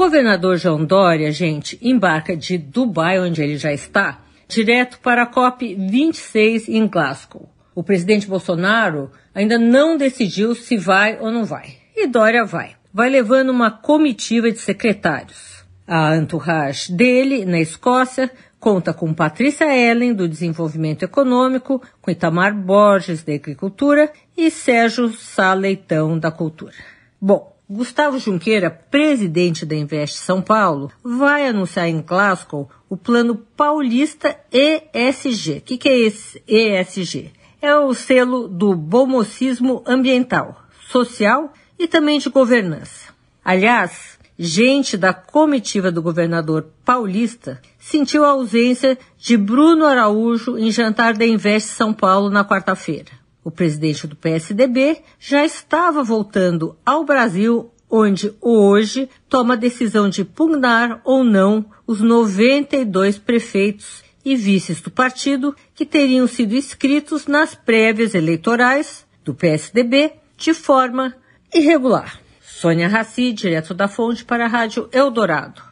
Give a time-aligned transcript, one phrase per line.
[0.00, 6.70] Governador João Dória, gente, embarca de Dubai, onde ele já está, direto para a COP26
[6.70, 7.50] em Glasgow.
[7.74, 11.74] O presidente Bolsonaro ainda não decidiu se vai ou não vai.
[11.94, 12.76] E Dória vai.
[12.90, 15.62] Vai levando uma comitiva de secretários.
[15.86, 23.22] A entourage dele, na Escócia, conta com Patrícia Ellen, do Desenvolvimento Econômico, com Itamar Borges,
[23.22, 26.72] da Agricultura, e Sérgio Saleitão, da Cultura.
[27.20, 34.36] Bom, Gustavo Junqueira, presidente da Invest São Paulo, vai anunciar em Glasgow o plano paulista
[34.52, 35.58] ESG.
[35.58, 37.30] O que, que é esse ESG?
[37.62, 43.14] É o selo do bomocismo ambiental, social e também de governança.
[43.44, 51.16] Aliás, gente da comitiva do governador paulista sentiu a ausência de Bruno Araújo em jantar
[51.16, 53.19] da Invest São Paulo na quarta-feira.
[53.50, 60.24] O presidente do PSDB já estava voltando ao Brasil, onde hoje toma a decisão de
[60.24, 67.52] pugnar ou não os 92 prefeitos e vices do partido que teriam sido inscritos nas
[67.56, 71.12] prévias eleitorais do PSDB de forma
[71.52, 72.20] irregular.
[72.40, 75.69] Sônia Raci, direto da Fonte para a Rádio Eldorado.